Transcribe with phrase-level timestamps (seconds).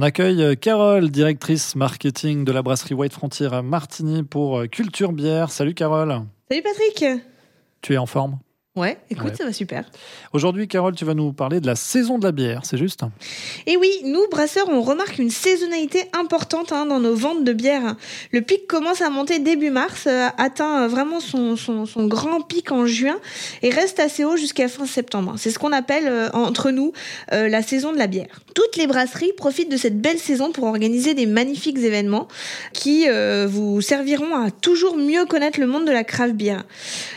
[0.00, 4.66] On accueille euh, Carole, directrice marketing de la brasserie White Frontier à Martigny pour euh,
[4.68, 5.50] Culture Bière.
[5.50, 6.20] Salut Carole.
[6.48, 7.04] Salut Patrick.
[7.82, 8.38] Tu es en forme?
[8.78, 9.84] Ouais, écoute, ça va super.
[10.32, 13.00] Aujourd'hui, Carole, tu vas nous parler de la saison de la bière, c'est juste
[13.66, 17.96] Et oui, nous, brasseurs, on remarque une saisonnalité importante hein, dans nos ventes de bière.
[18.30, 22.40] Le pic commence à monter début mars, euh, atteint euh, vraiment son, son, son, grand
[22.40, 23.18] pic en juin
[23.62, 25.34] et reste assez haut jusqu'à fin septembre.
[25.38, 26.92] C'est ce qu'on appelle euh, entre nous
[27.32, 28.42] la saison de la bière.
[28.54, 32.28] Toutes les brasseries profitent de cette belle saison pour organiser des magnifiques événements
[32.72, 33.06] qui
[33.46, 36.64] vous serviront à toujours mieux connaître le monde de la craft beer.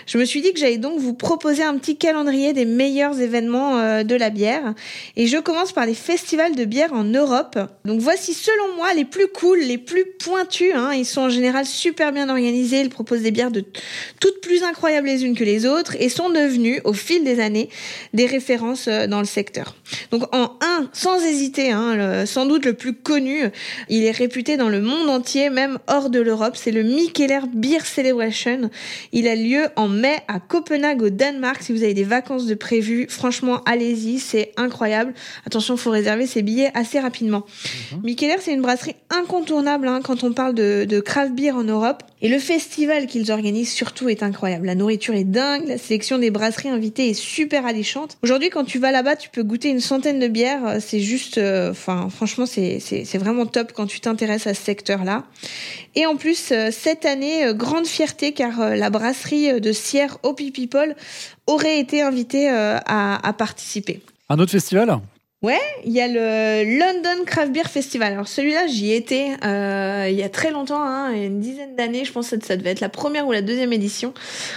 [0.06, 3.78] Je me suis dit que j'allais donc vous proposer un petit calendrier des meilleurs événements
[3.78, 4.74] euh, de la bière.
[5.18, 7.60] Et je commence par les festivals de bière en Europe.
[7.84, 10.72] Donc voici selon moi les plus cool, les plus pointus.
[10.74, 10.94] Hein.
[10.94, 12.82] Ils sont en général super bien organisés.
[12.82, 13.66] Ils proposent des bières de
[14.20, 17.70] toutes plus incroyables les unes que les autres et sont devenus au fil des années
[18.14, 19.76] des références euh, dans le secteur.
[20.12, 23.44] Donc en un, sans hésiter, hein, sans doute le plus connu,
[23.90, 26.56] il est réputé dans le monde entier, même hors de l'Europe.
[26.56, 28.70] C'est le Mikkeller Beer Celebration.
[29.12, 31.31] Il a lieu en mai à Copenhague au Danemark
[31.62, 35.14] si vous avez des vacances de prévues, franchement, allez-y, c'est incroyable.
[35.46, 37.46] Attention, faut réserver ses billets assez rapidement.
[37.92, 37.98] Mm
[38.42, 42.04] c'est une brasserie incontournable hein, quand on parle de, de craft beer en Europe.
[42.24, 44.68] Et le festival qu'ils organisent surtout est incroyable.
[44.68, 48.18] La nourriture est dingue, la sélection des brasseries invitées est super alléchante.
[48.22, 50.78] Aujourd'hui, quand tu vas là-bas, tu peux goûter une centaine de bières.
[50.80, 55.24] C'est juste, euh, enfin, franchement, c'est vraiment top quand tu t'intéresses à ce secteur-là.
[55.96, 60.52] Et en plus, euh, cette année, euh, grande fierté car la brasserie de Sierre Hopi
[60.52, 60.96] People
[61.48, 64.02] aurait été invitée à participer.
[64.30, 65.00] Un autre festival?
[65.42, 68.14] Ouais, il y a le London Craft Beer Festival.
[68.14, 72.06] Alors celui-là, j'y étais euh, il y a très longtemps, hein, une dizaine d'années.
[72.06, 74.14] Je pense que ça devait être la première ou la deuxième édition.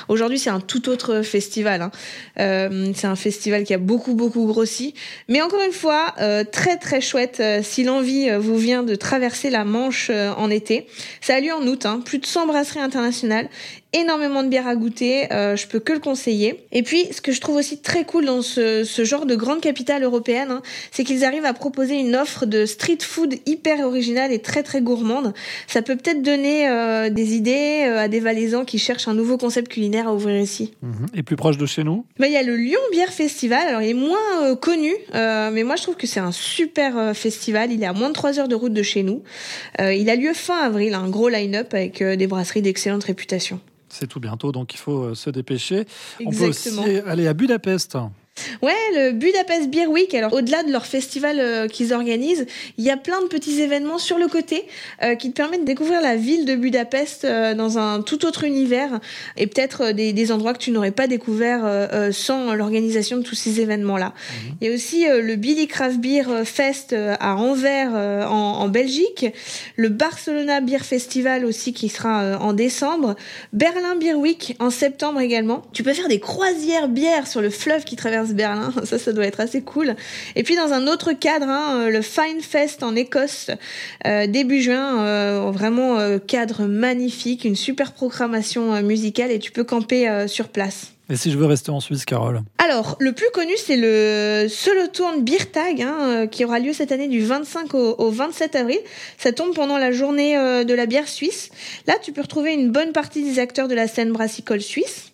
[0.09, 1.81] Aujourd'hui, c'est un tout autre festival.
[1.81, 1.91] Hein.
[2.39, 4.93] Euh, c'est un festival qui a beaucoup beaucoup grossi,
[5.27, 7.39] mais encore une fois, euh, très très chouette.
[7.41, 10.87] Euh, si l'envie euh, vous vient de traverser la Manche euh, en été,
[11.23, 11.87] ça a lieu en août.
[11.87, 13.49] Hein, plus de 100 brasseries internationales
[13.95, 16.67] énormément de bières à goûter, euh, je peux que le conseiller.
[16.73, 19.61] Et puis, ce que je trouve aussi très cool dans ce, ce genre de grande
[19.61, 24.33] capitale européenne, hein, c'est qu'ils arrivent à proposer une offre de street food hyper originale
[24.33, 25.33] et très très gourmande.
[25.67, 29.39] Ça peut peut-être donner euh, des idées euh, à des Valaisans qui cherchent un nouveau
[29.39, 30.75] concept culinaire à ouvrir ici.
[30.83, 31.07] Mhm.
[31.15, 32.05] Et plus proche de chez nous?
[32.19, 35.63] Bah, Il y a le Lyon Bière Festival, alors il est moins euh, connu, mais
[35.63, 38.49] moi je trouve que c'est un super festival, il est à moins de 3 heures
[38.49, 39.23] de route de chez nous.
[39.79, 43.61] il a lieu fin avril, un gros line-up avec des brasseries d'excellente réputation.
[43.95, 45.87] C'est tout bientôt, donc il faut se dépêcher.
[46.27, 46.69] On peut aussi
[47.07, 47.97] aller à Budapest.
[48.63, 50.13] Ouais, le Budapest Beer Week.
[50.15, 52.47] Alors, au-delà de leur festival euh, qu'ils organisent,
[52.79, 54.65] il y a plein de petits événements sur le côté
[55.03, 58.45] euh, qui te permettent de découvrir la ville de Budapest euh, dans un tout autre
[58.45, 59.01] univers
[59.37, 61.63] et peut-être des, des, endroits que tu n'aurais pas découvert
[62.13, 64.07] sans l'organisation de tous ces événements-là.
[64.07, 64.57] Mhm.
[64.61, 69.27] Il y a aussi le Billy Craft Beer Fest à Anvers en, en, Belgique,
[69.77, 73.17] le Barcelona Beer Festival aussi qui sera en décembre,
[73.53, 75.63] Berlin Beer Week en septembre également.
[75.73, 78.73] Tu peux faire des croisières bières sur le fleuve qui traverse Berlin.
[78.85, 79.97] Ça, ça doit être assez cool.
[80.37, 83.51] Et puis dans un autre cadre, hein, euh, le Fine Fest en Écosse,
[84.07, 90.27] euh, début juin, euh, vraiment cadre magnifique, une super programmation musicale et tu peux camper
[90.29, 90.93] sur place.
[91.11, 92.41] Et si je veux rester en Suisse, Carole?
[92.59, 97.09] Alors, le plus connu, c'est le Solothurn Beer Tag, hein, qui aura lieu cette année
[97.09, 98.79] du 25 au, au, 27 avril.
[99.19, 101.51] Ça tombe pendant la journée de la bière suisse.
[101.87, 105.14] Là, tu peux retrouver une bonne partie des acteurs de la scène brassicole suisse.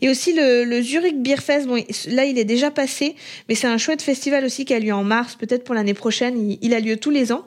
[0.00, 3.16] Et aussi le, le Zurich Beer Fest, bon, là il est déjà passé,
[3.48, 6.56] mais c'est un chouette festival aussi qui a lieu en mars, peut-être pour l'année prochaine,
[6.60, 7.46] il, a lieu tous les ans.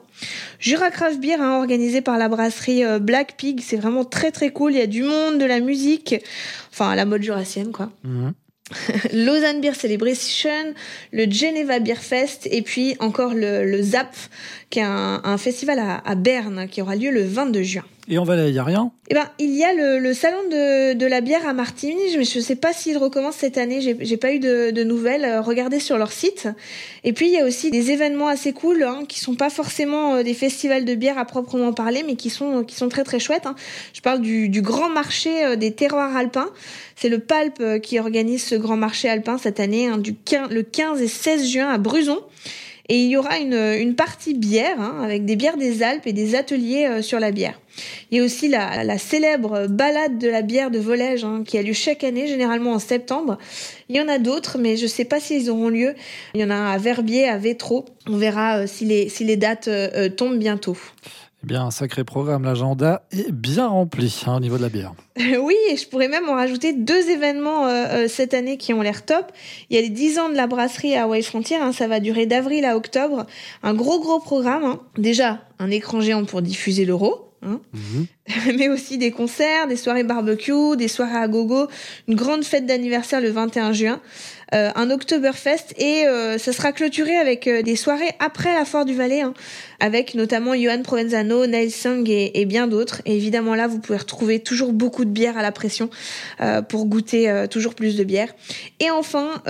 [0.58, 4.50] Jura Craft Beer, hein, organisé par la brasserie euh, Black Pig, c'est vraiment très très
[4.50, 6.14] cool, il y a du monde, de la musique,
[6.70, 7.90] enfin à la mode jurassienne quoi.
[8.04, 8.32] Mhm.
[9.12, 10.74] Lausanne Beer Celebration,
[11.12, 14.14] le Geneva Beer Fest et puis encore le, le ZAP,
[14.70, 17.84] qui est un, un festival à, à, Berne qui aura lieu le 22 juin.
[18.08, 18.90] Et en Valais, il n'y a rien?
[19.10, 22.24] Eh ben, il y a le, le salon de, de, la bière à Martigny, mais
[22.24, 25.24] je ne sais pas s'il recommence cette année, j'ai pas eu de, de, nouvelles.
[25.24, 26.48] Euh, regardez sur leur site.
[27.04, 30.16] Et puis, il y a aussi des événements assez cool, hein, qui sont pas forcément
[30.16, 33.20] euh, des festivals de bière à proprement parler, mais qui sont, qui sont très très
[33.20, 33.46] chouettes.
[33.46, 33.54] Hein.
[33.92, 36.50] Je parle du, du grand marché euh, des terroirs alpins.
[36.96, 40.64] C'est le PALP qui organise ce grand marché alpin cette année, hein, du 15, le
[40.64, 42.18] 15 et 16 juin à Bruson.
[42.92, 46.34] Et il y aura une, partie bière, hein, avec des bières des Alpes et des
[46.34, 47.58] ateliers euh, sur la bière.
[48.10, 51.62] Il y a aussi la, célèbre balade de la bière de Volège, hein, qui a
[51.62, 53.38] lieu chaque année, généralement en septembre.
[53.88, 55.94] Il y en a d'autres, mais je ne sais pas s'ils auront lieu.
[56.34, 57.86] Il y en a à Verbier, à Vétro.
[58.06, 60.76] On verra euh, si, les, si les dates euh, tombent bientôt.
[61.42, 62.44] Eh bien, un sacré programme.
[62.44, 64.94] L'agenda est bien rempli hein, au niveau de la bière.
[65.40, 68.80] oui, et je pourrais même en rajouter deux événements euh, euh, cette année qui ont
[68.80, 69.32] l'air top.
[69.68, 71.56] Il y a les 10 ans de la brasserie à Hawaii Frontier.
[71.56, 73.26] Hein, ça va durer d'avril à octobre.
[73.64, 74.64] Un gros, gros programme.
[74.64, 74.80] Hein.
[74.98, 77.32] Déjà, un écran géant pour diffuser l'euro.
[77.44, 77.60] Hein.
[77.72, 78.06] Mhm.
[78.56, 81.66] mais aussi des concerts, des soirées barbecue, des soirées à gogo,
[82.06, 84.00] une grande fête d'anniversaire le 21 juin,
[84.52, 88.94] un Oktoberfest et euh, ça sera clôturé avec euh, des soirées après la Foire du
[88.94, 89.34] Valais, hein,
[89.80, 93.02] avec notamment Johan Provenzano, Neil Sung et, et bien d'autres.
[93.06, 95.90] Et évidemment là, vous pouvez retrouver toujours beaucoup de bière à la pression
[96.68, 98.32] pour goûter toujours plus de bière.
[98.80, 99.42] Et enfin,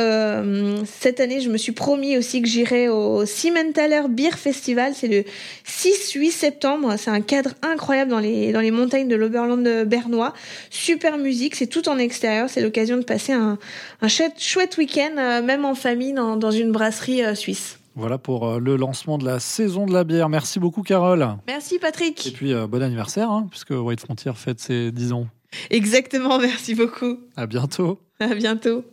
[1.01, 4.93] cette année, je me suis promis aussi que j'irai au Simmentaler Beer Festival.
[4.95, 5.25] C'est le
[5.67, 6.95] 6-8 septembre.
[6.97, 10.33] C'est un cadre incroyable dans les dans les montagnes de l'Oberland bernois.
[10.71, 12.49] Super musique, c'est tout en extérieur.
[12.49, 13.59] C'est l'occasion de passer un,
[14.01, 17.79] un chouette week-end, euh, même en famille, dans, dans une brasserie euh, suisse.
[17.95, 20.29] Voilà pour euh, le lancement de la saison de la bière.
[20.29, 21.27] Merci beaucoup, Carole.
[21.47, 22.27] Merci, Patrick.
[22.27, 25.27] Et puis, bon anniversaire, hein, puisque White Frontier fête ses 10 ans.
[25.71, 27.19] Exactement, merci beaucoup.
[27.37, 27.99] À bientôt.
[28.21, 28.85] À bientôt.